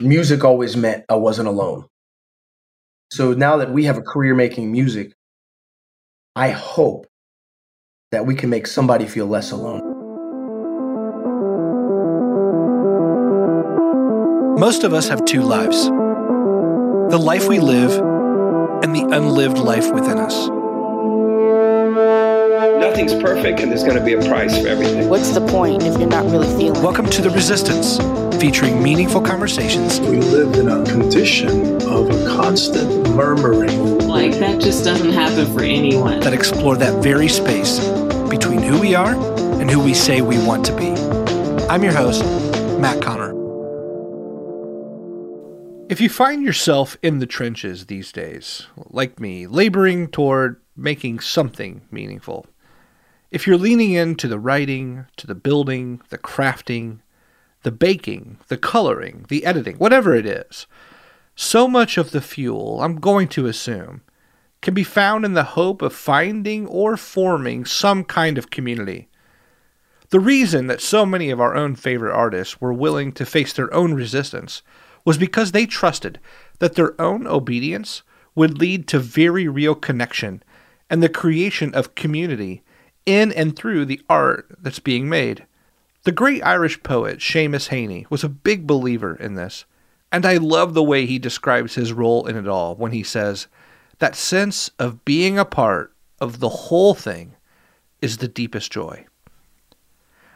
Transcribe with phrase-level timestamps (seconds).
[0.00, 1.86] music always meant I wasn't alone.
[3.10, 5.12] So now that we have a career making music,
[6.36, 7.06] I hope
[8.12, 9.82] that we can make somebody feel less alone.
[14.58, 15.90] Most of us have two lives
[17.10, 17.92] the life we live
[18.82, 20.57] and the unlived life within us.
[22.78, 25.08] Nothing's perfect, and there's going to be a price for everything.
[25.08, 26.80] What's the point if you're not really feeling?
[26.80, 27.96] Welcome to The Resistance,
[28.40, 29.98] featuring meaningful conversations.
[29.98, 33.98] We live in a condition of a constant murmuring.
[34.06, 36.20] Like, that just doesn't happen for anyone.
[36.20, 37.80] That explore that very space
[38.28, 39.14] between who we are
[39.60, 40.92] and who we say we want to be.
[41.66, 42.22] I'm your host,
[42.78, 43.34] Matt Conner.
[45.90, 51.82] If you find yourself in the trenches these days, like me, laboring toward making something
[51.90, 52.46] meaningful,
[53.30, 57.00] if you're leaning into the writing, to the building, the crafting,
[57.62, 60.66] the baking, the coloring, the editing, whatever it is,
[61.34, 64.00] so much of the fuel, I'm going to assume,
[64.62, 69.08] can be found in the hope of finding or forming some kind of community.
[70.10, 73.72] The reason that so many of our own favorite artists were willing to face their
[73.74, 74.62] own resistance
[75.04, 76.18] was because they trusted
[76.60, 78.02] that their own obedience
[78.34, 80.42] would lead to very real connection
[80.88, 82.62] and the creation of community
[83.08, 85.46] in and through the art that's being made.
[86.04, 89.64] The great Irish poet Seamus Heaney was a big believer in this,
[90.12, 93.46] and I love the way he describes his role in it all when he says,
[93.98, 97.34] That sense of being a part of the whole thing
[98.02, 99.06] is the deepest joy.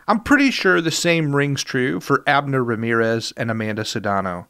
[0.09, 4.47] I'm pretty sure the same rings true for Abner Ramirez and Amanda Sudano.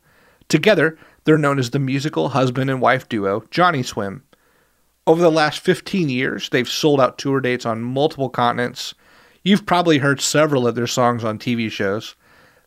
[0.48, 4.22] Together, they're known as the musical husband and wife duo Johnnyswim.
[5.04, 8.94] Over the last 15 years, they've sold out tour dates on multiple continents.
[9.42, 12.14] You've probably heard several of their songs on TV shows.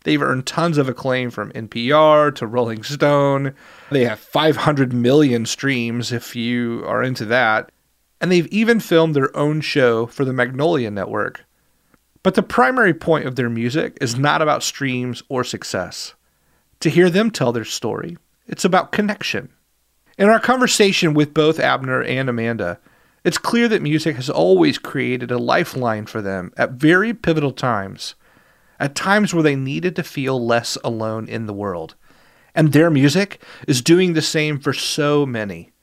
[0.04, 3.56] They've earned tons of acclaim from NPR to Rolling Stone.
[3.90, 7.72] They have 500 million streams if you are into that.
[8.20, 11.46] And they've even filmed their own show for the Magnolia Network.
[12.22, 16.16] But the primary point of their music is not about streams or success.
[16.82, 19.54] To hear them tell their story, it's about connection.
[20.18, 22.80] In our conversation with both Abner and Amanda,
[23.26, 28.16] it's clear that music has always created a lifeline for them at very pivotal times,
[28.80, 31.96] at times where they needed to feel less alone in the world.
[32.54, 35.74] And their music is doing the same for so many.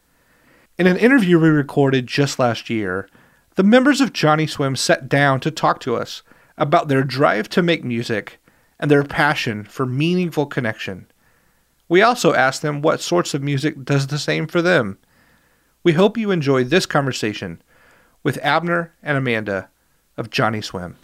[0.79, 3.11] In an interview we recorded just last year,
[3.57, 6.23] the members of Johnnyswim sat down to talk to us
[6.57, 8.41] about their drive to make music
[8.81, 11.07] and their passion for meaningful connection.
[11.93, 14.97] We also asked them what sorts of music does the same for them.
[15.85, 17.61] We hope you enjoy this conversation
[18.23, 19.69] with Abner and Amanda
[20.17, 20.95] of Johnnyswim.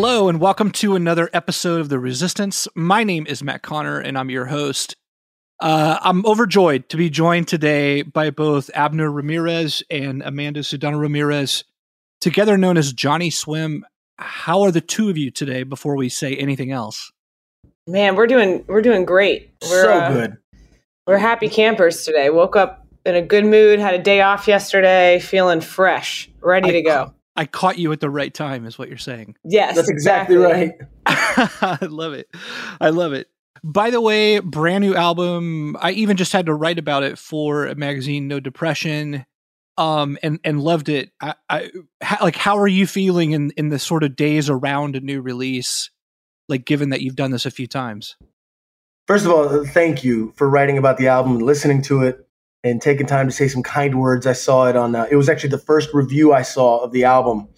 [0.00, 2.68] Hello, and welcome to another episode of The Resistance.
[2.76, 4.94] My name is Matt Conner, and I'm your host.
[5.58, 11.64] Uh, I'm overjoyed to be joined today by both Abner Ramirez and Amanda Sudano Ramirez,
[12.20, 13.80] together known as Johnnyswim.
[14.18, 17.10] How are the two of you today before we say anything else?
[17.88, 19.52] Man, we're doing we're doing great.
[19.62, 20.36] We're, so uh, good.
[21.08, 22.30] We're happy campers today.
[22.30, 26.72] Woke up in a good mood, had a day off yesterday, feeling fresh, ready I,
[26.74, 27.14] to go.
[27.38, 29.36] I caught you at the right time, is what you're saying.
[29.44, 30.86] Yes, that's exactly, exactly.
[31.06, 31.80] right.
[31.80, 32.28] I love it.
[32.80, 33.28] I love it.
[33.62, 35.76] By the way, brand new album.
[35.80, 39.24] I even just had to write about it for a magazine, No Depression,
[39.76, 41.12] um, and and loved it.
[41.20, 42.34] I, I how, like.
[42.34, 45.90] How are you feeling in in the sort of days around a new release?
[46.48, 48.16] Like, given that you've done this a few times.
[49.06, 52.27] First of all, thank you for writing about the album and listening to it
[52.68, 54.26] and taking time to say some kind words.
[54.26, 54.94] I saw it on.
[54.94, 57.48] Uh, it was actually the first review I saw of the album,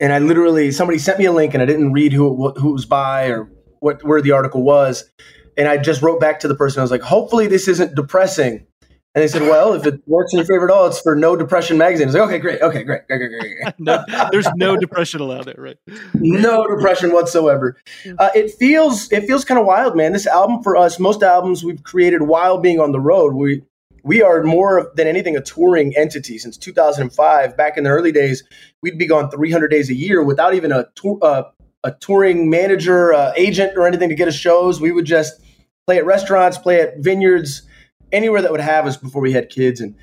[0.00, 2.70] and I literally somebody sent me a link, and I didn't read who it, who
[2.70, 3.50] it was by or
[3.80, 5.10] what where the article was,
[5.56, 6.80] and I just wrote back to the person.
[6.80, 8.66] I was like, "Hopefully, this isn't depressing."
[9.14, 11.78] And they said, "Well, if it works in your favorite all, it's for No Depression
[11.78, 13.74] magazine." I was like, "Okay, great, okay, great, great, great, great." great.
[13.78, 15.76] no, there's no depression allowed there, right?
[16.14, 17.76] no depression whatsoever.
[18.18, 20.12] Uh, it feels it feels kind of wild, man.
[20.12, 23.34] This album for us, most albums we've created while being on the road.
[23.34, 23.62] We
[24.08, 28.42] we are more than anything a touring entity since 2005 back in the early days
[28.82, 31.44] we'd be gone 300 days a year without even a tour uh,
[31.84, 35.40] a touring manager uh, agent or anything to get us shows we would just
[35.86, 37.62] play at restaurants play at vineyards
[38.10, 39.94] anywhere that would have us before we had kids and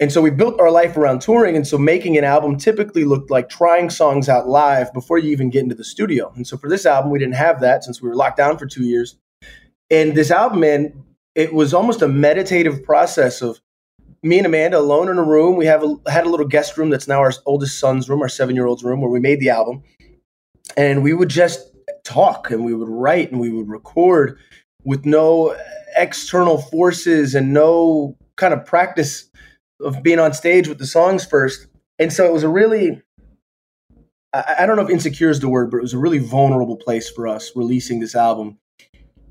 [0.00, 1.56] And so we built our life around touring.
[1.56, 5.50] And so making an album typically looked like trying songs out live before you even
[5.50, 6.32] get into the studio.
[6.36, 8.66] And so for this album, we didn't have that since we were locked down for
[8.66, 9.16] two years.
[9.90, 10.92] And this album, man,
[11.38, 13.60] it was almost a meditative process of
[14.24, 15.54] me and Amanda alone in a room.
[15.54, 18.28] We have a, had a little guest room that's now our oldest son's room, our
[18.28, 19.84] seven year old's room, where we made the album.
[20.76, 21.60] And we would just
[22.02, 24.36] talk and we would write and we would record
[24.82, 25.56] with no
[25.96, 29.30] external forces and no kind of practice
[29.80, 31.68] of being on stage with the songs first.
[32.00, 33.00] And so it was a really,
[34.32, 37.08] I, don't know if insecure is the word, but it was a really vulnerable place
[37.08, 38.58] for us releasing this album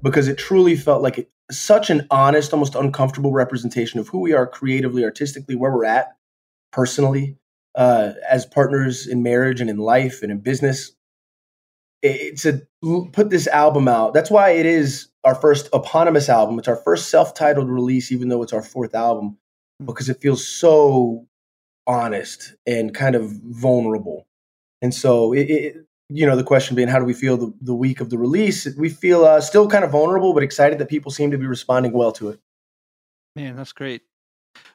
[0.01, 4.33] because it truly felt like it, such an honest, almost uncomfortable representation of who we
[4.33, 6.15] are creatively, artistically, where we're at
[6.71, 7.37] personally,
[7.75, 10.93] uh, as partners in marriage and in life and in business.
[12.03, 12.61] It's a
[13.11, 14.13] put this album out.
[14.13, 16.59] That's why it is our first eponymous album.
[16.59, 19.37] It's our first self-titled release, even though it's our fourth album,
[19.79, 19.85] hmm.
[19.85, 21.27] because it feels so
[21.87, 24.27] honest and kind of vulnerable.
[24.81, 27.75] And so it, it, you know, the question being, how do we feel the, the
[27.75, 28.67] week of the release?
[28.77, 31.91] We feel uh, still kind of vulnerable, but excited that people seem to be responding
[31.91, 32.39] well to it.
[33.35, 34.03] Man, that's great.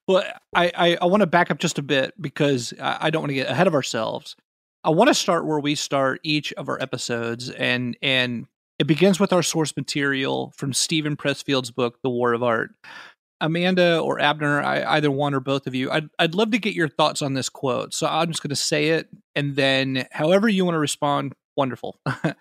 [0.06, 0.24] Well,
[0.54, 3.30] I, I, I want to back up just a bit because I, I don't want
[3.30, 4.36] to get ahead of ourselves.
[4.84, 8.46] I want to start where we start each of our episodes, and and
[8.78, 12.72] it begins with our source material from Steven Pressfield's book, The War of Art.
[13.42, 16.74] Amanda or Abner, I, either one or both of you, I'd, I'd love to get
[16.74, 17.92] your thoughts on this quote.
[17.92, 21.98] So I'm just going to say it, and then however you want to respond, wonderful.
[22.06, 22.34] awesome.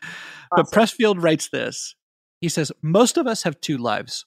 [0.52, 1.96] But Pressfield writes this
[2.40, 4.26] He says, Most of us have two lives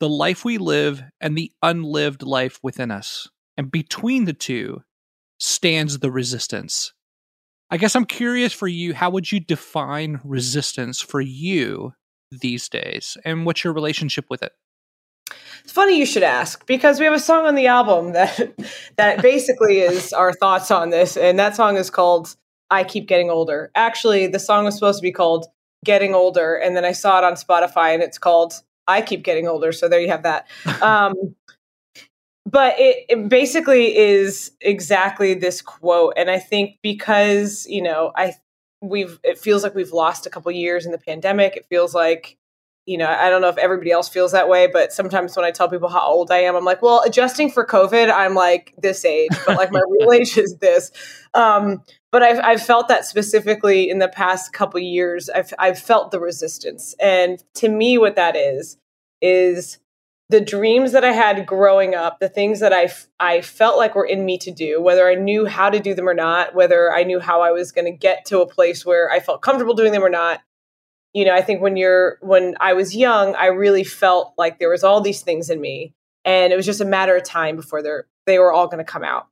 [0.00, 3.28] the life we live and the unlived life within us.
[3.56, 4.82] And between the two
[5.38, 6.92] stands the resistance.
[7.70, 11.92] I guess I'm curious for you, how would you define resistance for you
[12.32, 13.16] these days?
[13.24, 14.52] And what's your relationship with it?
[15.62, 18.52] It's funny you should ask because we have a song on the album that
[18.96, 22.34] that basically is our thoughts on this, and that song is called
[22.70, 25.46] "I Keep Getting Older." Actually, the song was supposed to be called
[25.84, 28.54] "Getting Older," and then I saw it on Spotify, and it's called
[28.86, 30.46] "I Keep Getting Older." So there you have that.
[30.82, 31.14] Um,
[32.46, 38.34] but it, it basically is exactly this quote, and I think because you know I
[38.80, 41.56] we've it feels like we've lost a couple years in the pandemic.
[41.56, 42.38] It feels like
[42.90, 45.52] you know, I don't know if everybody else feels that way, but sometimes when I
[45.52, 49.04] tell people how old I am, I'm like, well, adjusting for COVID, I'm like this
[49.04, 50.90] age, but like my real age is this.
[51.32, 55.30] Um, but I've, I've felt that specifically in the past couple years.
[55.30, 56.96] I've, I've felt the resistance.
[56.98, 58.76] And to me, what that is,
[59.22, 59.78] is
[60.28, 62.90] the dreams that I had growing up, the things that I,
[63.20, 66.08] I felt like were in me to do, whether I knew how to do them
[66.08, 69.08] or not, whether I knew how I was going to get to a place where
[69.12, 70.40] I felt comfortable doing them or not,
[71.12, 74.70] you know, I think when you're when I was young, I really felt like there
[74.70, 75.92] was all these things in me,
[76.24, 77.90] and it was just a matter of time before they
[78.26, 79.26] they were all going to come out.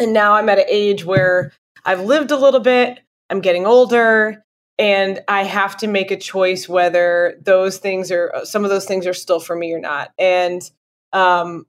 [0.00, 1.52] And now I'm at an age where
[1.84, 3.00] I've lived a little bit.
[3.30, 4.44] I'm getting older,
[4.78, 9.06] and I have to make a choice whether those things are some of those things
[9.06, 10.12] are still for me or not.
[10.18, 10.68] And
[11.12, 11.66] um,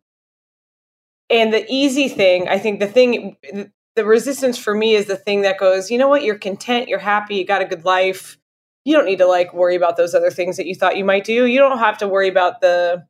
[1.29, 3.37] and the easy thing, I think, the thing,
[3.95, 6.99] the resistance for me is the thing that goes, you know what, you're content, you're
[6.99, 8.37] happy, you got a good life
[8.87, 11.25] you don't need to like worry about those other things that you thought you might
[11.25, 11.45] do.
[11.45, 13.05] You don't have to worry about the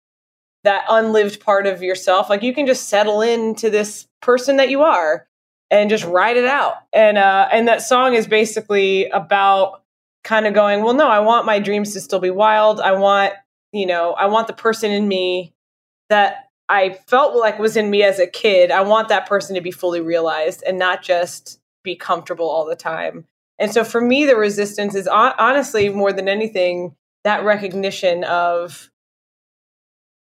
[0.63, 2.31] that unlived part of yourself.
[2.31, 5.27] Like you can just settle into this person that you are
[5.69, 6.73] and just ride it out.
[6.93, 9.83] And uh and that song is basically about
[10.23, 12.81] kind of going, well no, I want my dreams to still be wild.
[12.81, 13.35] I want,
[13.71, 15.53] you know, I want the person in me
[16.09, 18.71] that I felt like was in me as a kid.
[18.71, 22.75] I want that person to be fully realized and not just be comfortable all the
[22.75, 23.25] time.
[23.59, 28.89] And so for me, the resistance is honestly more than anything that recognition of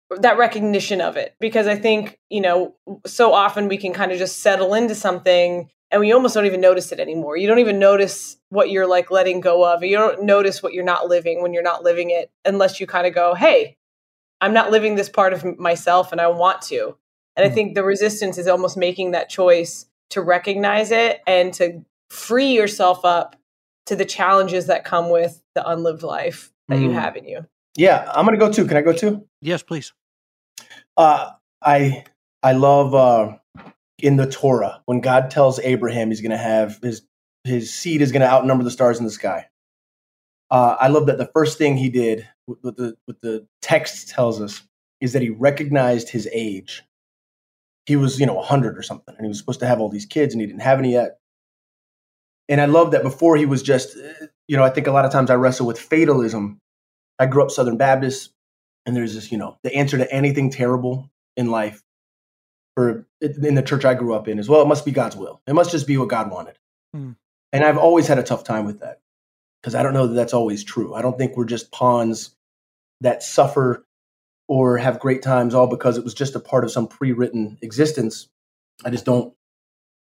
[0.10, 1.36] that recognition of it.
[1.40, 5.70] Because i think you know so often we can kind of just settle into something
[5.92, 7.38] and we almost don't even notice it anymore.
[7.38, 9.84] You don't even notice what you're like letting go of.
[9.84, 13.08] You don't notice what you're not living when you're not living it unless you kind
[13.08, 13.78] of go hey
[14.40, 16.96] i'm not living this part of myself and i want to.
[17.36, 17.56] And i hmm.
[17.56, 23.04] think the resistance is almost making that choice to recognize it and to free yourself
[23.06, 23.36] up
[23.88, 26.84] to the challenges that come with the unlived life that mm.
[26.84, 27.46] you have in you.
[27.76, 28.66] Yeah, I'm gonna go too.
[28.66, 29.26] Can I go too?
[29.42, 29.94] Yes, please.
[30.96, 32.06] Uh, I
[32.44, 33.38] I love uh,
[34.00, 37.04] in the Torah when God tells Abraham he's gonna have his
[37.44, 39.48] his seed is gonna outnumber the stars in the sky.
[40.50, 44.42] Uh, I love that the first thing he did, what the what the text tells
[44.42, 44.64] us,
[45.02, 46.84] is that he recognized his age.
[47.86, 50.06] He was, you know, hundred or something, and he was supposed to have all these
[50.06, 51.20] kids, and he didn't have any yet
[52.50, 53.96] and I love that before he was just,
[54.48, 56.60] you know, I think a lot of times I wrestle with fatalism.
[57.20, 58.32] I grew up Southern Baptist,
[58.86, 61.84] and there's this, you know, the answer to anything terrible in life
[62.76, 64.62] for in the church I grew up in as well.
[64.62, 65.42] It must be God's will.
[65.48, 66.58] It must just be what God wanted.
[66.94, 67.14] Hmm.
[67.52, 69.00] And I've always had a tough time with that
[69.62, 70.94] because I don't know that that's always true.
[70.94, 72.36] I don't think we're just pawns
[73.02, 73.84] that suffer
[74.48, 78.28] or have great times all because it was just a part of some pre-written existence.
[78.86, 79.34] I just don't.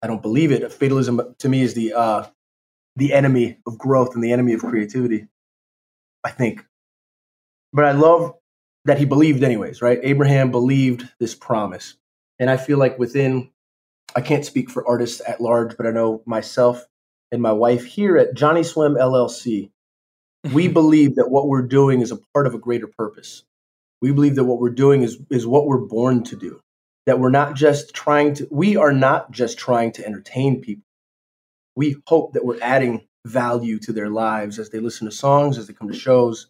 [0.01, 0.71] I don't believe it.
[0.71, 2.27] Fatalism to me is the uh,
[2.95, 5.27] the enemy of growth and the enemy of creativity.
[6.23, 6.65] I think,
[7.73, 8.33] but I love
[8.85, 9.81] that he believed anyways.
[9.81, 9.99] Right?
[10.03, 11.95] Abraham believed this promise,
[12.39, 13.49] and I feel like within.
[14.13, 16.85] I can't speak for artists at large, but I know myself
[17.31, 19.71] and my wife here at Johnnyswim LLC.
[20.53, 23.43] We believe that what we're doing is a part of a greater purpose.
[24.01, 26.59] We believe that what we're doing is, is what we're born to do.
[27.07, 30.83] That we're not just trying to, we are not just trying to entertain people.
[31.75, 35.67] We hope that we're adding value to their lives as they listen to songs, as
[35.67, 36.47] they come to shows,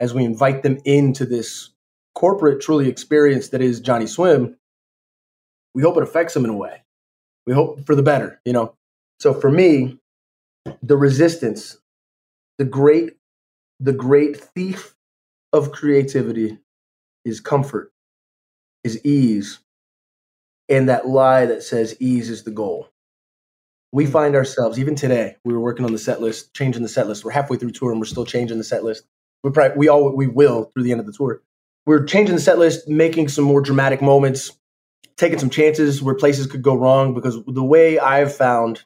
[0.00, 1.70] as we invite them into this
[2.14, 4.56] corporate, truly experience that is Johnnyswim.
[5.74, 6.82] We hope it affects them in a way.
[7.46, 8.74] We hope for the better, you know.
[9.20, 9.98] So for me,
[10.82, 11.78] the resistance,
[12.58, 13.14] the great,
[13.80, 14.94] the great thief
[15.52, 16.58] of creativity
[17.24, 17.92] is comfort,
[18.84, 19.60] is ease,
[20.68, 22.88] and that lie that says ease is the goal.
[23.92, 24.12] We hmm.
[24.12, 27.24] find ourselves, even today, we were working on the set list, changing the set list.
[27.24, 29.04] We're halfway through tour and we're still changing the set list.
[29.42, 31.42] We probably, we all we will through the end of the tour.
[31.86, 34.52] We're changing the set list, making some more dramatic moments,
[35.16, 38.84] taking some chances where places could go wrong because the way I've found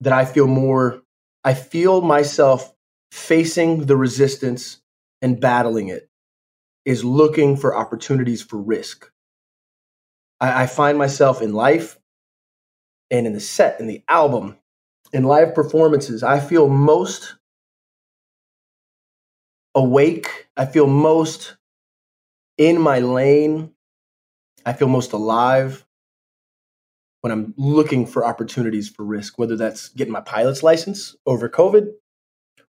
[0.00, 1.02] that I feel more,
[1.44, 2.72] I feel myself
[3.10, 4.80] facing the resistance
[5.22, 6.08] and battling it
[6.84, 9.10] is looking for opportunities for risk.
[10.40, 11.98] I, I find myself in life
[13.10, 14.56] and in the set, in the album,
[15.12, 17.36] in live performances, I feel most
[19.74, 20.48] awake.
[20.56, 21.56] I feel most
[22.58, 23.72] in my lane.
[24.66, 25.86] I feel most alive
[27.20, 31.88] when I'm looking for opportunities for risk, whether that's getting my pilot's license over COVID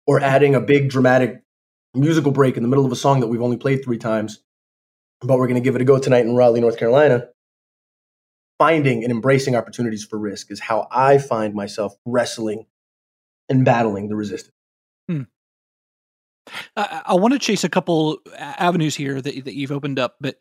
[0.07, 1.43] or adding a big dramatic
[1.93, 4.41] musical break in the middle of a song that we've only played three times,
[5.21, 7.27] but we're going to give it a go tonight in Raleigh, North Carolina.
[8.59, 12.65] Finding and embracing opportunities for risk is how I find myself wrestling
[13.47, 14.53] and battling the resistance.
[15.07, 15.23] Hmm.
[16.75, 20.37] I, I want to chase a couple avenues here that that you've opened up, but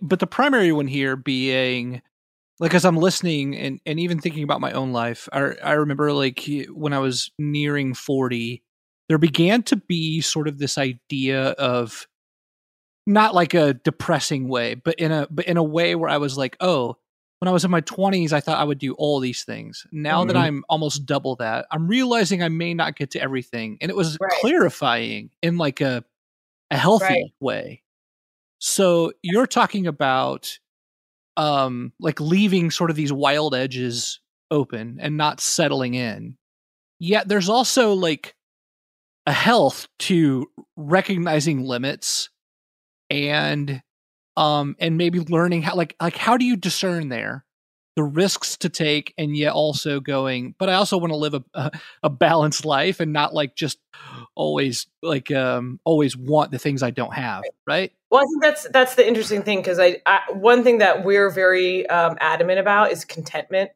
[0.00, 2.02] but the primary one here being
[2.58, 6.12] like as I'm listening and and even thinking about my own life, I I remember
[6.12, 8.62] like when I was nearing 40,
[9.08, 12.06] there began to be sort of this idea of
[13.06, 16.36] not like a depressing way, but in a but in a way where I was
[16.36, 16.96] like, oh,
[17.38, 19.86] when I was in my 20s, I thought I would do all these things.
[19.92, 20.28] Now mm-hmm.
[20.28, 23.78] that I'm almost double that, I'm realizing I may not get to everything.
[23.80, 24.32] And it was right.
[24.40, 26.04] clarifying in like a
[26.70, 27.32] a healthy right.
[27.40, 27.82] way.
[28.58, 30.58] So you're talking about
[31.36, 36.36] um like leaving sort of these wild edges open and not settling in.
[36.98, 38.34] Yet there's also like
[39.26, 42.30] a health to recognizing limits
[43.10, 43.82] and
[44.36, 47.44] um and maybe learning how like like how do you discern there
[47.96, 51.42] the risks to take and yet also going but i also want to live a,
[51.54, 51.70] a,
[52.04, 53.78] a balanced life and not like just
[54.34, 57.92] always like um always want the things i don't have right.
[58.10, 61.30] well i think that's that's the interesting thing because I, I, one thing that we're
[61.30, 63.70] very um adamant about is contentment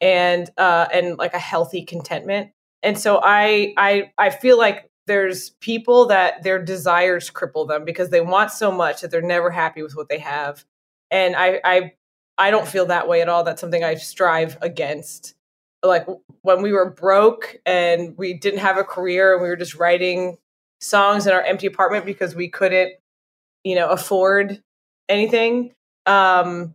[0.00, 2.52] and uh and like a healthy contentment.
[2.82, 8.10] And so i i i feel like there's people that their desires cripple them because
[8.10, 10.64] they want so much that they're never happy with what they have.
[11.10, 11.92] And i i
[12.36, 13.42] i don't feel that way at all.
[13.42, 15.34] That's something i strive against.
[15.82, 16.06] Like
[16.42, 20.38] when we were broke and we didn't have a career and we were just writing
[20.80, 22.92] songs in our empty apartment because we couldn't
[23.64, 24.62] you know afford
[25.08, 25.74] anything
[26.06, 26.74] um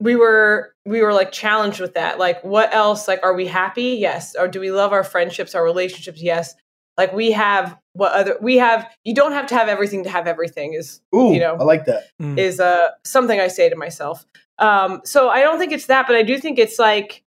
[0.00, 2.18] we were we were like challenged with that.
[2.18, 3.06] Like what else?
[3.06, 3.98] Like are we happy?
[4.00, 4.34] Yes.
[4.34, 6.22] Or do we love our friendships our relationships?
[6.22, 6.54] Yes
[6.96, 10.26] like we have what other we have you don't have to have everything to have
[10.26, 12.04] everything is Ooh, you know I like that.
[12.20, 12.38] Mm.
[12.38, 14.24] Is uh something I say to myself.
[14.58, 17.24] Um so I don't think it's that, but I do think it's like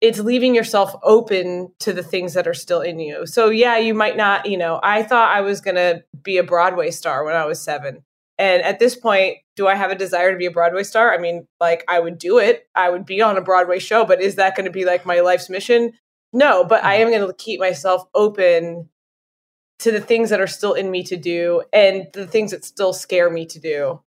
[0.00, 3.26] it's leaving yourself open to the things that are still in you.
[3.26, 6.44] So yeah, you might not, you know, I thought I was going to be a
[6.44, 8.04] Broadway star when I was 7.
[8.38, 11.14] And at this point, do I have a desire to be a Broadway star?
[11.14, 12.68] I mean, like I would do it.
[12.74, 15.20] I would be on a Broadway show, but is that going to be like my
[15.20, 15.94] life's mission?
[16.36, 18.90] No, but I am going to keep myself open
[19.78, 22.92] to the things that are still in me to do and the things that still
[22.92, 24.02] scare me to do.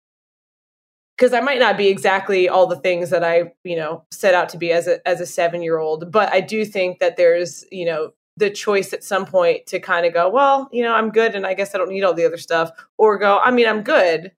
[1.16, 4.50] Because I might not be exactly all the things that I, you know, set out
[4.50, 7.64] to be as a as a seven year old, but I do think that there's,
[7.72, 11.08] you know, the choice at some point to kind of go, well, you know, I'm
[11.08, 13.66] good, and I guess I don't need all the other stuff, or go, I mean,
[13.66, 14.32] I'm good,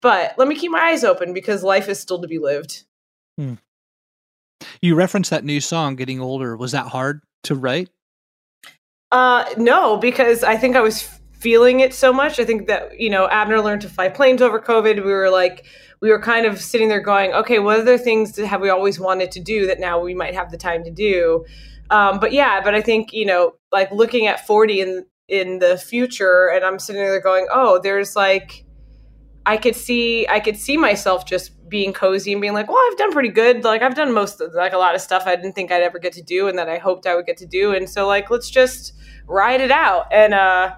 [0.00, 2.84] but let me keep my eyes open because life is still to be lived.
[3.38, 3.54] Hmm.
[4.80, 7.88] You referenced that new song, "Getting Older." Was that hard to write?
[9.10, 12.38] Uh, no, because I think I was feeling it so much.
[12.38, 14.96] I think that you know Abner learned to fly planes over COVID.
[14.96, 15.66] We were like,
[16.00, 19.30] we were kind of sitting there going, okay, what other things have we always wanted
[19.32, 21.44] to do that now we might have the time to do?
[21.90, 25.78] Um, but yeah, but I think you know, like looking at forty in in the
[25.78, 28.61] future, and I'm sitting there going, oh, there's like,
[29.46, 32.98] I could see, I could see myself just being cozy and being like, well, I've
[32.98, 33.64] done pretty good.
[33.64, 35.98] Like I've done most of like a lot of stuff I didn't think I'd ever
[35.98, 37.72] get to do and that I hoped I would get to do.
[37.72, 38.94] And so like let's just
[39.26, 40.06] ride it out.
[40.12, 40.76] And uh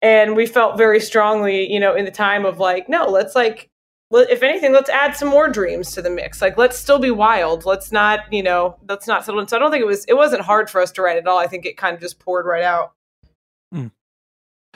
[0.00, 3.68] and we felt very strongly, you know, in the time of like, no, let's like
[4.10, 6.42] if anything, let's add some more dreams to the mix.
[6.42, 7.66] Like let's still be wild.
[7.66, 9.48] Let's not, you know, let's not settle in.
[9.48, 11.38] So I don't think it was it wasn't hard for us to write at all.
[11.38, 12.92] I think it kind of just poured right out.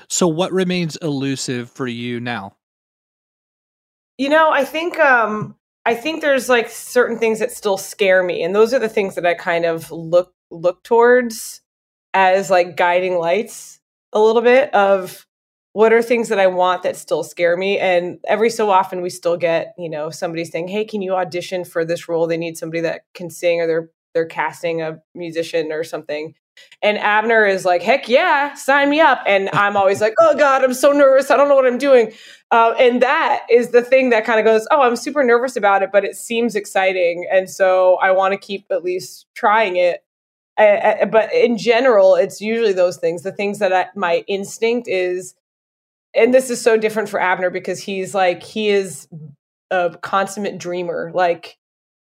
[0.08, 2.56] So, what remains elusive for you now?
[4.18, 8.42] You know, I think um I think there's like certain things that still scare me
[8.42, 11.60] and those are the things that I kind of look look towards
[12.14, 13.80] as like guiding lights
[14.12, 15.26] a little bit of
[15.74, 19.10] what are things that I want that still scare me and every so often we
[19.10, 22.26] still get, you know, somebody saying, "Hey, can you audition for this role?
[22.26, 26.34] They need somebody that can sing or they're they're casting a musician or something."
[26.82, 29.22] And Abner is like, heck yeah, sign me up.
[29.26, 31.30] And I'm always like, oh God, I'm so nervous.
[31.30, 32.12] I don't know what I'm doing.
[32.50, 35.82] Uh, and that is the thing that kind of goes, oh, I'm super nervous about
[35.82, 37.26] it, but it seems exciting.
[37.30, 40.04] And so I want to keep at least trying it.
[40.58, 43.22] Uh, but in general, it's usually those things.
[43.22, 45.34] The things that I, my instinct is,
[46.14, 49.08] and this is so different for Abner because he's like, he is
[49.70, 51.10] a consummate dreamer.
[51.14, 51.58] Like,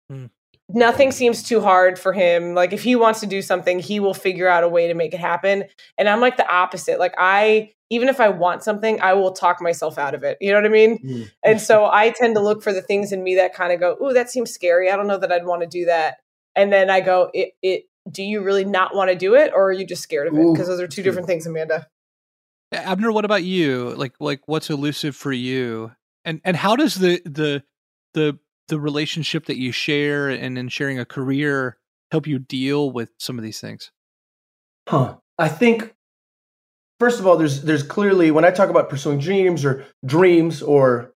[0.09, 0.27] Hmm.
[0.69, 2.55] Nothing seems too hard for him.
[2.55, 5.13] Like if he wants to do something, he will figure out a way to make
[5.13, 5.65] it happen.
[5.99, 6.99] And I'm like the opposite.
[6.99, 10.39] Like I even if I want something, I will talk myself out of it.
[10.41, 10.99] You know what I mean?
[10.99, 11.31] Mm.
[11.45, 13.97] And so I tend to look for the things in me that kind of go,
[14.03, 14.91] "Ooh, that seems scary.
[14.91, 16.17] I don't know that I'd want to do that."
[16.57, 19.69] And then I go, "It it do you really not want to do it or
[19.69, 21.87] are you just scared of it?" Because those are two different things, Amanda.
[22.73, 23.95] Abner, what about you?
[23.97, 25.93] Like, like what's elusive for you?
[26.25, 27.63] And and how does the the
[28.15, 31.79] the the relationship that you share and in sharing a career
[32.11, 33.91] help you deal with some of these things?
[34.89, 35.17] Huh.
[35.39, 35.95] I think
[37.01, 41.13] first of all, there's there's clearly when I talk about pursuing dreams or dreams or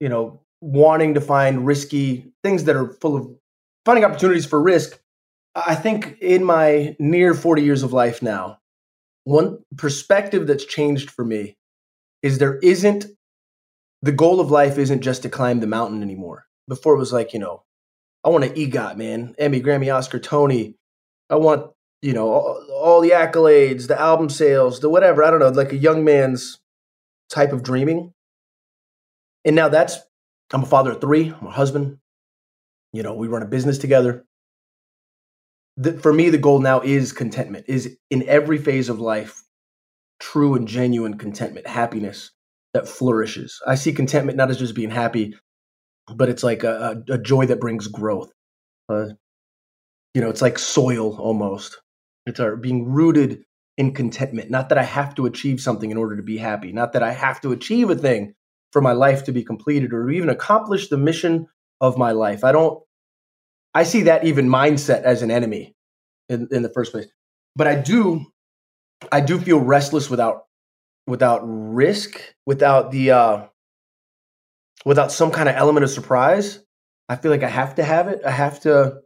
[0.00, 3.28] you know wanting to find risky things that are full of
[3.84, 5.00] finding opportunities for risk.
[5.54, 8.58] I think in my near 40 years of life now,
[9.24, 11.56] one perspective that's changed for me
[12.22, 13.06] is there isn't
[14.02, 16.46] the goal of life isn't just to climb the mountain anymore.
[16.70, 17.64] Before it was like, you know,
[18.24, 20.76] I want an EGOT, man, Emmy, Grammy, Oscar, Tony.
[21.28, 21.70] I want
[22.02, 25.72] you know all, all the accolades the album sales the whatever i don't know like
[25.72, 26.58] a young man's
[27.28, 28.12] type of dreaming.
[29.44, 29.98] And now that's
[30.52, 31.98] i'm a father of three i'm a husband.
[32.92, 34.24] You know we run a business together.
[35.76, 39.44] The, for me the goal now is contentment is in every phase of life
[40.18, 42.32] true and genuine contentment happiness
[42.74, 43.60] that flourishes.
[43.66, 45.36] I see contentment not as just being happy
[46.16, 48.32] but it's like a, a, joy that brings growth
[48.88, 49.06] uh,
[50.14, 51.80] you know it's like soil almost
[52.26, 53.44] it's our being rooted
[53.80, 54.50] in contentment.
[54.50, 56.70] Not that I have to achieve something in order to be happy.
[56.70, 58.34] Not that I have to achieve a thing
[58.72, 61.46] for my life to be completed or even accomplish the mission
[61.80, 62.44] of my life.
[62.44, 62.78] I don't,
[63.72, 65.74] I see that even mindset as an enemy
[66.28, 67.06] in, in the first place.
[67.56, 68.26] But I do,
[69.10, 70.42] I do feel restless without,
[71.06, 73.46] without risk, without the, uh,
[74.84, 76.60] without some kind of element of surprise.
[77.08, 78.20] I feel like I have to have it.
[78.24, 79.00] I have to,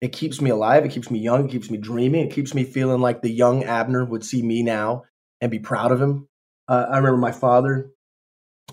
[0.00, 0.84] it keeps me alive.
[0.84, 1.46] It keeps me young.
[1.46, 2.26] It keeps me dreaming.
[2.26, 5.04] It keeps me feeling like the young Abner would see me now
[5.40, 6.28] and be proud of him.
[6.68, 7.90] Uh, I remember my father.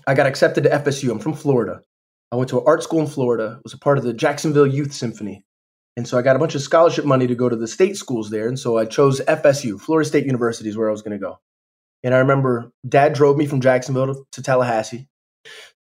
[0.06, 1.10] I got accepted to FSU.
[1.10, 1.82] I'm from Florida.
[2.32, 3.56] I went to an art school in Florida.
[3.58, 5.44] It was a part of the Jacksonville Youth Symphony,
[5.96, 8.30] and so I got a bunch of scholarship money to go to the state schools
[8.30, 8.48] there.
[8.48, 11.40] And so I chose FSU, Florida State University, is where I was going to go.
[12.04, 15.08] And I remember Dad drove me from Jacksonville to, to Tallahassee,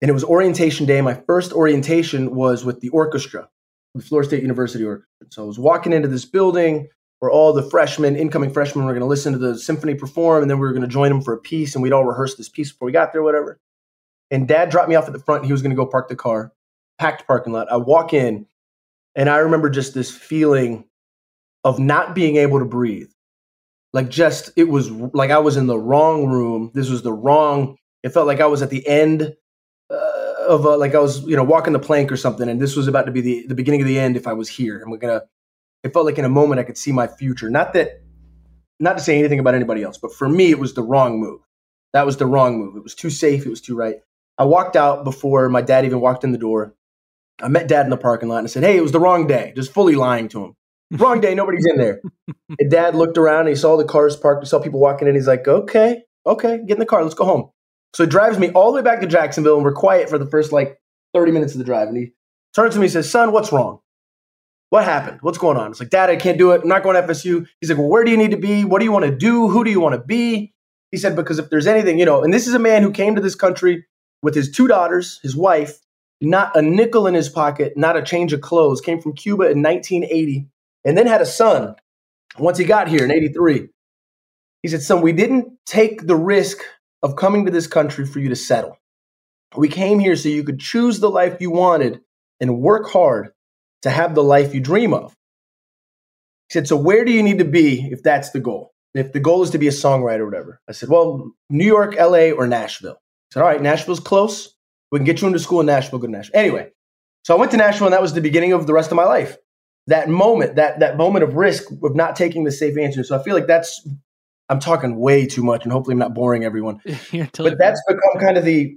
[0.02, 1.00] and it was orientation day.
[1.00, 3.48] My first orientation was with the orchestra
[3.94, 5.06] the Florida State University Orchestra.
[5.30, 6.88] So I was walking into this building
[7.18, 10.50] where all the freshmen, incoming freshmen, were going to listen to the symphony perform, and
[10.50, 12.48] then we were going to join them for a piece, and we'd all rehearse this
[12.48, 13.60] piece before we got there, whatever.
[14.30, 15.44] And Dad dropped me off at the front.
[15.44, 16.52] He was going to go park the car,
[16.98, 17.70] packed parking lot.
[17.70, 18.46] I walk in,
[19.14, 20.84] and I remember just this feeling
[21.64, 23.10] of not being able to breathe.
[23.92, 26.70] Like just it was like I was in the wrong room.
[26.74, 27.76] This was the wrong.
[28.02, 29.34] It felt like I was at the end
[30.52, 32.86] of a, like I was, you know, walking the plank or something, and this was
[32.88, 34.80] about to be the the beginning of the end if I was here.
[34.80, 35.22] And we're gonna.
[35.82, 37.50] It felt like in a moment I could see my future.
[37.50, 38.02] Not that,
[38.78, 41.40] not to say anything about anybody else, but for me it was the wrong move.
[41.92, 42.76] That was the wrong move.
[42.76, 43.44] It was too safe.
[43.44, 43.96] It was too right.
[44.38, 46.74] I walked out before my dad even walked in the door.
[47.40, 49.26] I met dad in the parking lot and I said, Hey, it was the wrong
[49.26, 49.52] day.
[49.56, 50.54] Just fully lying to him.
[50.98, 52.00] Wrong day, nobody's in there.
[52.58, 54.44] and dad looked around and he saw the cars parked.
[54.44, 55.14] He saw people walking in.
[55.14, 57.02] He's like, Okay, okay, get in the car.
[57.02, 57.50] Let's go home.
[57.94, 60.26] So he drives me all the way back to Jacksonville and we're quiet for the
[60.26, 60.78] first like
[61.14, 61.88] 30 minutes of the drive.
[61.88, 62.12] And he
[62.54, 63.80] turns to me and says, Son, what's wrong?
[64.70, 65.18] What happened?
[65.20, 65.70] What's going on?
[65.70, 66.62] It's like, Dad, I can't do it.
[66.62, 67.46] I'm not going to FSU.
[67.60, 68.64] He's like, Well, where do you need to be?
[68.64, 69.48] What do you want to do?
[69.48, 70.54] Who do you want to be?
[70.90, 73.14] He said, Because if there's anything, you know, and this is a man who came
[73.14, 73.84] to this country
[74.22, 75.78] with his two daughters, his wife,
[76.22, 79.62] not a nickel in his pocket, not a change of clothes, came from Cuba in
[79.62, 80.46] 1980,
[80.84, 81.74] and then had a son
[82.38, 83.68] once he got here in 83.
[84.62, 86.60] He said, Son, we didn't take the risk
[87.02, 88.78] of coming to this country for you to settle.
[89.56, 92.00] We came here so you could choose the life you wanted
[92.40, 93.32] and work hard
[93.82, 95.14] to have the life you dream of.
[96.48, 98.72] He said, So where do you need to be if that's the goal?
[98.94, 100.60] If the goal is to be a songwriter or whatever.
[100.68, 102.96] I said, Well, New York, LA, or Nashville.
[102.96, 104.54] I said, All right, Nashville's close.
[104.90, 106.38] We can get you into school in Nashville, go to Nashville.
[106.38, 106.70] Anyway,
[107.24, 109.04] so I went to Nashville, and that was the beginning of the rest of my
[109.04, 109.36] life.
[109.86, 113.02] That moment, that that moment of risk of not taking the safe answer.
[113.02, 113.86] So I feel like that's
[114.52, 116.80] I'm talking way too much, and hopefully I'm not boring everyone.
[116.84, 118.76] but that's become kind of the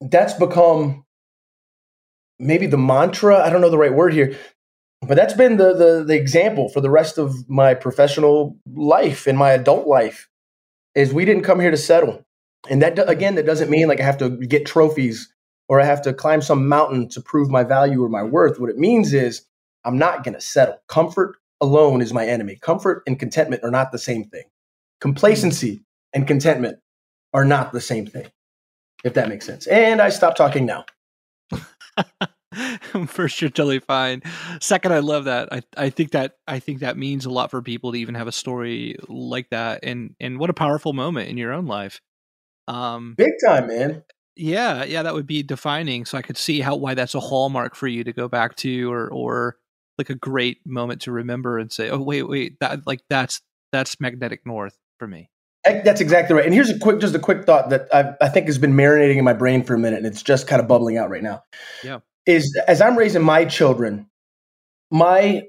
[0.00, 1.04] that's become
[2.38, 3.42] maybe the mantra.
[3.42, 4.36] I don't know the right word here,
[5.00, 9.38] but that's been the the, the example for the rest of my professional life and
[9.38, 10.28] my adult life.
[10.94, 12.24] Is we didn't come here to settle,
[12.68, 15.32] and that again, that doesn't mean like I have to get trophies
[15.68, 18.60] or I have to climb some mountain to prove my value or my worth.
[18.60, 19.42] What it means is
[19.84, 20.76] I'm not going to settle.
[20.88, 22.56] Comfort alone is my enemy.
[22.60, 24.44] Comfort and contentment are not the same thing.
[25.00, 26.78] Complacency and contentment
[27.34, 28.26] are not the same thing,
[29.04, 29.66] if that makes sense.
[29.66, 30.86] And I stop talking now.
[33.06, 34.22] First, you're totally fine.
[34.60, 35.52] Second, I love that.
[35.52, 38.26] I, I think that I think that means a lot for people to even have
[38.26, 42.00] a story like that, and and what a powerful moment in your own life.
[42.68, 44.02] Um, Big time, man.
[44.36, 46.04] Yeah, yeah, that would be defining.
[46.04, 48.90] So I could see how why that's a hallmark for you to go back to,
[48.90, 49.56] or or
[49.98, 54.00] like a great moment to remember and say, oh wait, wait, that like that's that's
[54.00, 55.30] magnetic north for me.
[55.64, 56.44] Eh, that's exactly right.
[56.44, 59.16] And here's a quick, just a quick thought that I, I think has been marinating
[59.16, 61.42] in my brain for a minute, and it's just kind of bubbling out right now.
[61.82, 64.08] Yeah, is as I'm raising my children,
[64.90, 65.44] my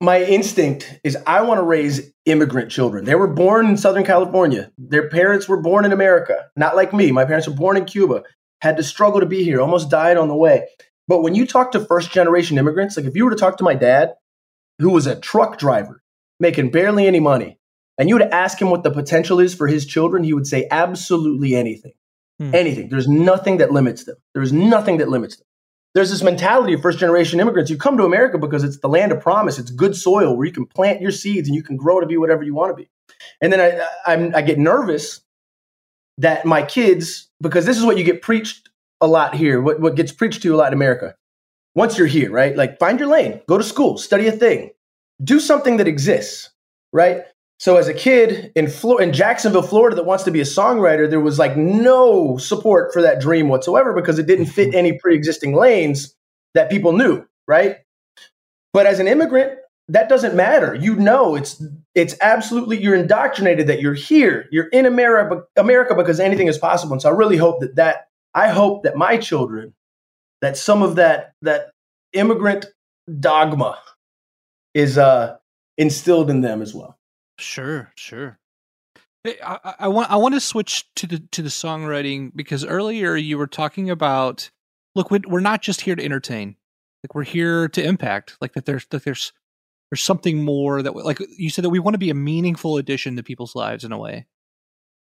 [0.00, 3.04] my instinct is I want to raise immigrant children.
[3.04, 4.72] They were born in Southern California.
[4.76, 7.12] Their parents were born in America, not like me.
[7.12, 8.24] My parents were born in Cuba,
[8.60, 10.66] had to struggle to be here, almost died on the way.
[11.06, 13.64] But when you talk to first generation immigrants, like if you were to talk to
[13.64, 14.14] my dad,
[14.80, 16.02] who was a truck driver,
[16.40, 17.60] making barely any money,
[17.98, 20.66] and you would ask him what the potential is for his children, he would say
[20.70, 21.92] absolutely anything.
[22.38, 22.54] Hmm.
[22.54, 22.88] Anything.
[22.88, 24.16] There's nothing that limits them.
[24.34, 25.46] There's nothing that limits them
[25.94, 27.70] there's this mentality of first generation immigrants.
[27.70, 29.58] You come to America because it's the land of promise.
[29.58, 32.16] It's good soil where you can plant your seeds and you can grow to be
[32.16, 32.88] whatever you want to be.
[33.40, 35.20] And then I, I, I get nervous
[36.18, 39.96] that my kids, because this is what you get preached a lot here, what, what
[39.96, 41.14] gets preached to you a lot in America.
[41.74, 42.56] Once you're here, right?
[42.56, 44.70] Like find your lane, go to school, study a thing,
[45.22, 46.50] do something that exists,
[46.92, 47.24] right?
[47.62, 51.08] So as a kid in Flo- in Jacksonville, Florida, that wants to be a songwriter,
[51.08, 55.54] there was like no support for that dream whatsoever because it didn't fit any pre-existing
[55.54, 56.12] lanes
[56.54, 57.76] that people knew, right?
[58.72, 60.74] But as an immigrant, that doesn't matter.
[60.74, 61.62] You know, it's
[61.94, 66.94] it's absolutely you're indoctrinated that you're here, you're in America, America because anything is possible.
[66.94, 69.72] And so I really hope that that I hope that my children,
[70.40, 71.70] that some of that that
[72.12, 72.66] immigrant
[73.20, 73.78] dogma
[74.74, 75.36] is uh
[75.78, 76.98] instilled in them as well.
[77.42, 78.38] Sure, sure.
[79.24, 83.38] I, I, want I want to switch to the to the songwriting because earlier you
[83.38, 84.50] were talking about
[84.96, 86.56] look we're not just here to entertain.
[87.04, 89.32] Like we're here to impact like that there's that there's
[89.90, 93.16] there's something more that like you said that we want to be a meaningful addition
[93.16, 94.26] to people's lives in a way.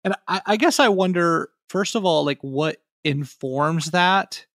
[0.04, 4.46] And I, I guess I wonder first of all like what informs that?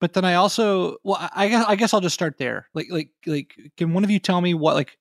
[0.00, 2.68] But then I also well I guess I guess I'll just start there.
[2.74, 4.97] Like like like can one of you tell me what like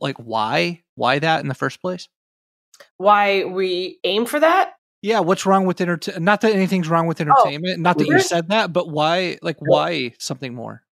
[0.00, 2.08] like why why that in the first place?
[2.96, 4.74] Why we aim for that?
[5.02, 6.24] Yeah, what's wrong with entertainment?
[6.24, 7.78] Not that anything's wrong with oh, entertainment.
[7.78, 9.38] Oh, not that you said that, but why?
[9.42, 10.82] Like, why something more?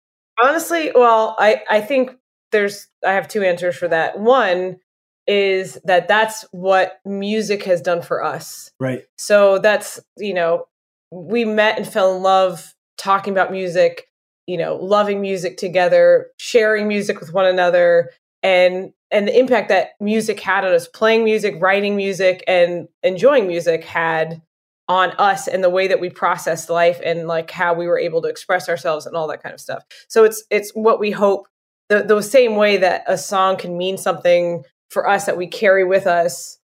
[0.41, 2.13] Honestly, well, I I think
[2.53, 4.19] there's I have two answers for that.
[4.19, 4.79] One
[5.27, 8.71] is that that's what music has done for us.
[8.79, 9.05] Right.
[9.19, 10.69] So that's you know
[11.11, 14.09] we met and fell in love talking about music.
[14.47, 18.13] You know, loving music together, sharing music with one another,
[18.47, 23.49] and and the impact that music had on us playing music writing music and enjoying
[23.49, 24.41] music had
[24.89, 28.23] on us and the way that we processed life and like how we were able
[28.23, 29.85] to express ourselves and all that kind of stuff.
[30.09, 31.49] So it's it's what we hope
[31.89, 35.83] the, the same way that a song can mean something for us that we carry
[35.83, 36.59] with us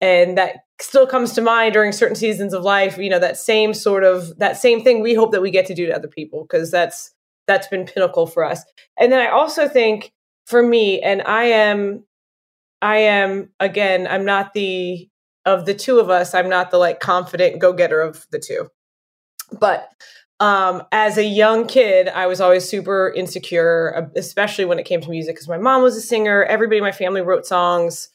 [0.00, 3.72] and that still comes to mind during certain seasons of life you know that same
[3.72, 6.42] sort of that same thing we hope that we get to do to other people
[6.42, 7.12] because that's
[7.46, 8.64] that's been pinnacle for us.
[8.98, 10.12] And then i also think
[10.46, 12.04] for me and i am
[12.82, 15.08] i am again i'm not the
[15.44, 18.68] of the two of us i'm not the like confident go-getter of the two
[19.60, 19.90] but
[20.38, 25.00] um, as a young kid, I was always super insecure, uh, especially when it came
[25.00, 26.44] to music, because my mom was a singer.
[26.44, 28.10] Everybody in my family wrote songs.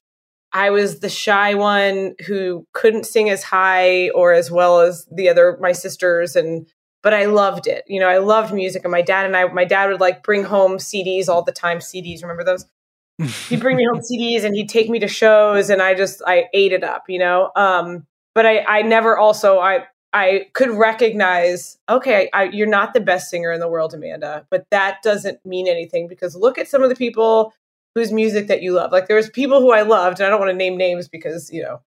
[0.53, 5.29] I was the shy one who couldn't sing as high or as well as the
[5.29, 6.67] other my sisters and
[7.03, 7.83] but I loved it.
[7.87, 10.43] You know, I loved music and my dad and I my dad would like bring
[10.43, 11.79] home CDs all the time.
[11.79, 12.65] CDs, remember those?
[13.49, 16.45] he'd bring me home CDs and he'd take me to shows and I just I
[16.53, 17.51] ate it up, you know.
[17.55, 22.99] Um but I I never also I I could recognize, okay, I, you're not the
[22.99, 26.83] best singer in the world, Amanda, but that doesn't mean anything because look at some
[26.83, 27.53] of the people
[27.95, 28.91] whose music that you love.
[28.91, 31.51] Like there was people who I loved, and I don't want to name names because
[31.51, 31.81] you know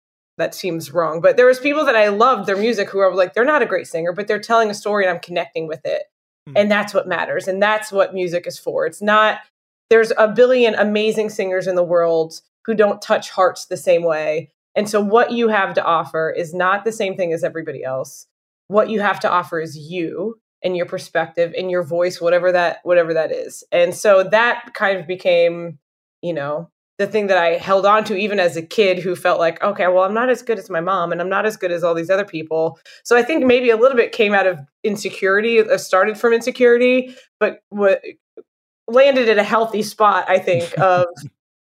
[0.41, 1.21] that seems wrong.
[1.21, 3.67] But there was people that I loved their music who are like they're not a
[3.67, 6.03] great singer, but they're telling a story and I'm connecting with it,
[6.47, 6.55] hmm.
[6.57, 7.47] and that's what matters.
[7.47, 8.87] And that's what music is for.
[8.87, 9.41] It's not
[9.89, 14.51] there's a billion amazing singers in the world who don't touch hearts the same way.
[14.77, 18.27] And so what you have to offer is not the same thing as everybody else.
[18.69, 22.79] What you have to offer is you and your perspective and your voice whatever that
[22.85, 23.65] whatever that is.
[23.73, 25.79] And so that kind of became
[26.23, 29.41] you know, the thing that I held on to even as a kid who felt
[29.41, 31.73] like, okay, well, I'm not as good as my mom and I'm not as good
[31.73, 32.79] as all these other people.
[33.05, 37.17] So I think maybe a little bit came out of insecurity, uh, started from insecurity,
[37.39, 38.03] but what
[38.87, 41.07] landed at a healthy spot, I think, of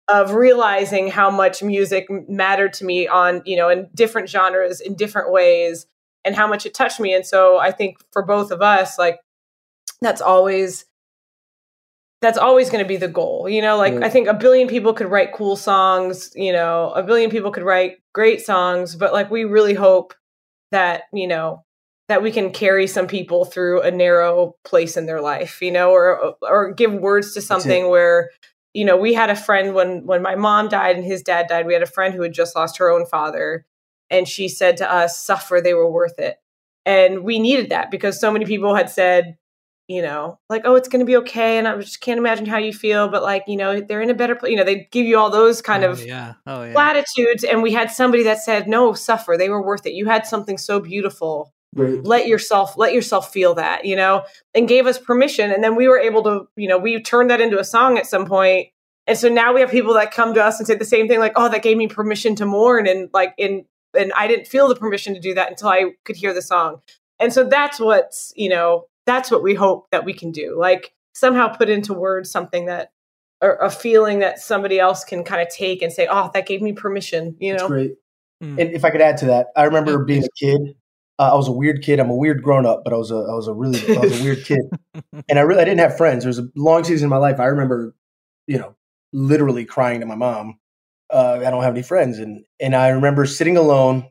[0.07, 4.95] of realizing how much music mattered to me on, you know, in different genres, in
[4.95, 5.85] different ways,
[6.25, 7.13] and how much it touched me.
[7.13, 9.19] And so I think for both of us, like
[10.01, 10.85] that's always
[12.21, 13.47] that's always going to be the goal.
[13.47, 14.11] You know, like I mm.
[14.11, 17.97] think a billion people could write cool songs, you know, a billion people could write
[18.13, 20.13] great songs, but like we really hope
[20.71, 21.63] that, you know,
[22.07, 25.91] that we can carry some people through a narrow place in their life, you know,
[25.91, 28.31] or uh, or give words to something where
[28.73, 31.65] you know, we had a friend when when my mom died and his dad died,
[31.65, 33.65] we had a friend who had just lost her own father
[34.09, 36.37] and she said to us, "Suffer, they were worth it."
[36.85, 39.37] And we needed that because so many people had said,
[39.87, 41.57] you know, like, oh, it's going to be okay.
[41.57, 44.13] And I just can't imagine how you feel, but like, you know, they're in a
[44.13, 44.51] better place.
[44.51, 46.33] You know, they give you all those kind oh, of yeah.
[46.45, 46.73] Oh, yeah.
[46.73, 47.43] platitudes.
[47.45, 49.37] And we had somebody that said, no, suffer.
[49.37, 49.93] They were worth it.
[49.93, 51.53] You had something so beautiful.
[51.73, 52.03] Right.
[52.03, 54.23] Let yourself, let yourself feel that, you know,
[54.53, 55.51] and gave us permission.
[55.51, 58.07] And then we were able to, you know, we turned that into a song at
[58.07, 58.67] some point.
[59.05, 61.19] And so now we have people that come to us and say the same thing,
[61.19, 62.87] like, oh, that gave me permission to mourn.
[62.87, 63.63] And like, in,
[63.97, 66.81] and I didn't feel the permission to do that until I could hear the song.
[67.19, 70.93] And so that's what's, you know, that's what we hope that we can do like
[71.13, 72.91] somehow put into words something that
[73.41, 76.61] or a feeling that somebody else can kind of take and say oh that gave
[76.61, 77.59] me permission you know?
[77.59, 77.95] That's great.
[78.43, 78.61] Mm.
[78.61, 80.75] and if i could add to that i remember yeah, being a kid
[81.17, 83.15] uh, i was a weird kid i'm a weird grown up but i was a
[83.15, 84.59] i was a really i was a weird kid.
[85.29, 87.39] And i really i didn't have friends there was a long season in my life
[87.39, 87.95] i remember
[88.45, 88.75] you know
[89.13, 90.59] literally crying to my mom
[91.09, 94.07] uh, i don't have any friends and and i remember sitting alone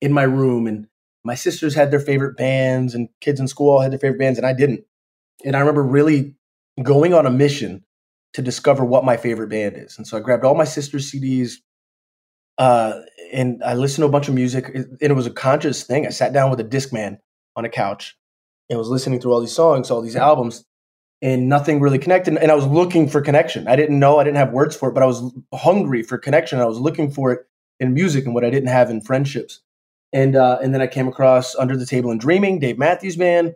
[0.00, 0.88] in my room and
[1.30, 4.36] my sisters had their favorite bands and kids in school all had their favorite bands
[4.36, 4.84] and I didn't.
[5.44, 6.34] And I remember really
[6.82, 7.84] going on a mission
[8.32, 9.96] to discover what my favorite band is.
[9.96, 11.58] And so I grabbed all my sister's CDs
[12.58, 14.74] uh, and I listened to a bunch of music.
[14.74, 16.04] And it was a conscious thing.
[16.04, 17.18] I sat down with a Discman
[17.54, 18.18] on a couch
[18.68, 20.64] and was listening through all these songs, all these albums,
[21.22, 22.36] and nothing really connected.
[22.38, 23.68] And I was looking for connection.
[23.68, 26.58] I didn't know, I didn't have words for it, but I was hungry for connection.
[26.58, 27.46] I was looking for it
[27.78, 29.60] in music and what I didn't have in friendships
[30.12, 33.54] and uh, and then I came across Under the Table and Dreaming, Dave Matthews Band,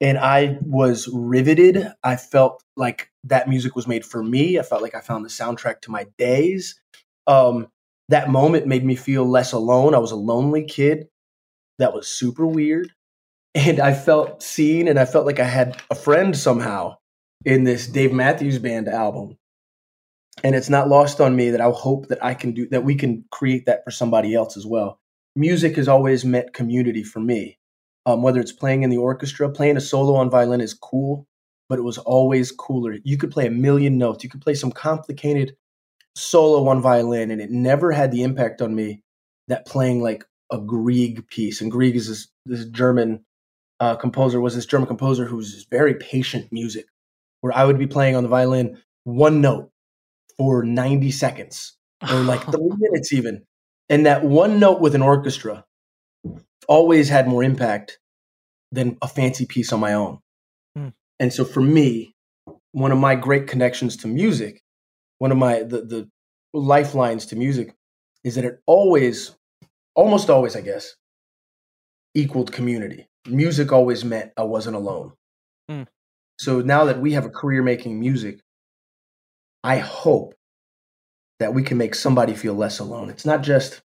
[0.00, 1.92] and I was riveted.
[2.02, 4.58] I felt like that music was made for me.
[4.58, 6.80] I felt like I found the soundtrack to my days.
[7.26, 7.68] Um,
[8.08, 9.94] that moment made me feel less alone.
[9.94, 11.08] I was a lonely kid.
[11.78, 12.92] That was super weird,
[13.54, 16.96] and I felt seen, and I felt like I had a friend somehow
[17.44, 19.36] in this Dave Matthews Band album.
[20.42, 22.84] And it's not lost on me that I hope that I can do that.
[22.84, 24.98] We can create that for somebody else as well
[25.36, 27.58] music has always meant community for me.
[28.06, 31.26] Um, whether it's playing in the orchestra, playing a solo on violin is cool,
[31.68, 32.96] but it was always cooler.
[33.04, 35.54] You could play a million notes, you could play some complicated
[36.16, 39.02] solo on violin, and it never had the impact on me
[39.48, 41.60] that playing like a Grieg piece.
[41.60, 43.24] And Grieg is this, this German
[43.80, 46.86] uh, composer, was this German composer who was very patient music,
[47.42, 49.70] where I would be playing on the violin one note
[50.38, 51.76] for 90 seconds
[52.10, 53.42] or like three minutes even
[53.90, 55.64] and that one note with an orchestra
[56.68, 57.98] always had more impact
[58.72, 60.20] than a fancy piece on my own.
[60.76, 60.88] Hmm.
[61.18, 62.14] And so for me,
[62.72, 64.62] one of my great connections to music,
[65.18, 66.08] one of my the, the
[66.54, 67.74] lifelines to music
[68.24, 69.34] is that it always
[69.96, 70.94] almost always, I guess,
[72.14, 73.08] equaled community.
[73.26, 75.12] Music always meant I wasn't alone.
[75.70, 75.86] Mm.
[76.38, 78.40] So now that we have a career making music,
[79.62, 80.34] I hope
[81.40, 83.10] that we can make somebody feel less alone.
[83.10, 83.80] It's not just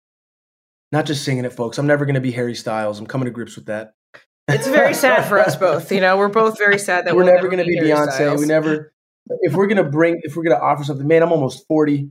[0.92, 1.78] not just singing it, folks.
[1.78, 3.00] I'm never going to be Harry Styles.
[3.00, 3.94] I'm coming to grips with that.
[4.48, 5.90] It's very sad for us both.
[5.90, 8.12] You know, we're both very sad that we're we'll never going to be Harry Beyonce.
[8.12, 8.40] Styles.
[8.40, 8.92] We never.
[9.40, 12.10] If we're going to bring, if we're going to offer something, man, I'm almost 40.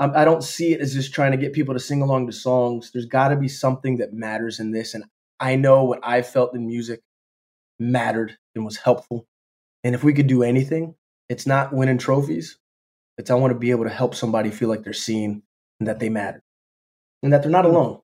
[0.00, 2.32] I'm, I don't see it as just trying to get people to sing along to
[2.32, 2.90] songs.
[2.90, 5.04] There's got to be something that matters in this, and
[5.38, 7.00] I know what I felt in music
[7.78, 9.26] mattered and was helpful.
[9.82, 10.94] And if we could do anything,
[11.28, 12.56] it's not winning trophies.
[13.18, 15.42] It's I want to be able to help somebody feel like they're seen
[15.80, 16.42] and that they matter,
[17.22, 18.00] and that they're not alone.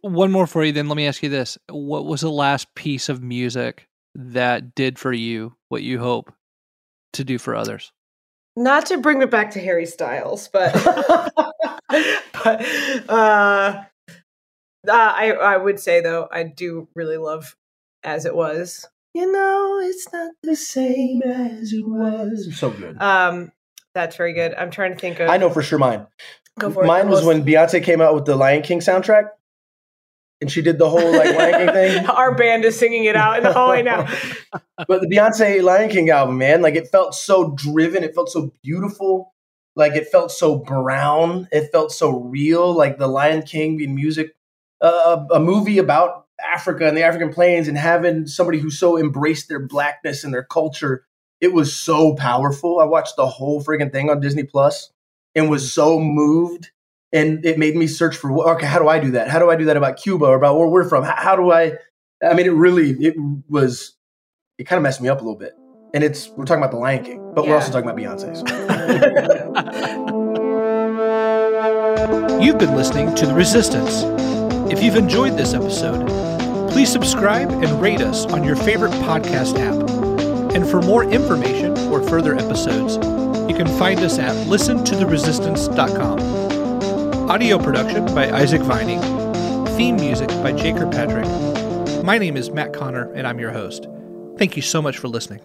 [0.00, 1.58] One more for you, then let me ask you this.
[1.68, 6.32] What was the last piece of music that did for you what you hope
[7.14, 7.92] to do for others?
[8.54, 10.72] Not to bring it back to Harry Styles, but
[12.44, 12.66] but
[13.08, 13.82] uh,
[14.88, 17.56] uh, I I would say though I do really love
[18.02, 18.86] as it was.
[19.14, 22.56] You know, it's not the same as it was.
[22.56, 23.00] So good.
[23.00, 23.52] Um,
[23.94, 24.54] that's very good.
[24.54, 25.28] I'm trying to think of.
[25.28, 26.06] I know for sure mine.
[26.58, 26.86] Go for it.
[26.86, 29.28] Mine was when Beyonce came out with the Lion King soundtrack,
[30.40, 32.06] and she did the whole like Lion King thing.
[32.10, 34.08] Our band is singing it out in the hallway now.
[34.88, 38.02] But the Beyonce Lion King album, man, like it felt so driven.
[38.02, 39.32] It felt so beautiful.
[39.76, 41.48] Like it felt so brown.
[41.52, 42.74] It felt so real.
[42.74, 44.34] Like the Lion King being music,
[44.80, 49.48] uh, a movie about Africa and the African plains, and having somebody who so embraced
[49.48, 51.04] their blackness and their culture.
[51.40, 52.78] It was so powerful.
[52.78, 54.92] I watched the whole freaking thing on Disney Plus
[55.34, 56.70] and was so moved.
[57.12, 59.28] And it made me search for okay, how do I do that?
[59.28, 61.04] How do I do that about Cuba or about where we're from?
[61.04, 61.72] How, how do I?
[62.24, 63.14] I mean, it really it
[63.48, 63.94] was
[64.56, 65.52] it kind of messed me up a little bit.
[65.92, 68.38] And it's we're talking about the Lion King, but we're also talking about Beyonce.
[68.38, 70.18] so.
[72.40, 74.21] You've been listening to The Resistance.
[74.72, 76.08] If you've enjoyed this episode,
[76.70, 80.54] please subscribe and rate us on your favorite podcast app.
[80.54, 82.96] And for more information or further episodes,
[83.50, 87.30] you can find us at listentotheresistance.com.
[87.30, 89.02] Audio production by Isaac Vining.
[89.76, 91.28] Theme music by Jake Kirkpatrick.
[92.02, 93.86] My name is Matt Conner, and I'm your host.
[94.38, 95.42] Thank you so much for listening.